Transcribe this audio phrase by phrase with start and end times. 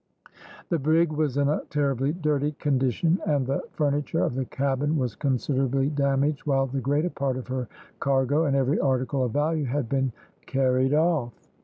[0.69, 5.13] The brig was in a terribly dirty condition, and the furniture of the cabin was
[5.13, 7.67] considerably damaged, while the greater part of her
[7.99, 10.11] cargo and every article of value had been
[10.47, 11.33] carried off.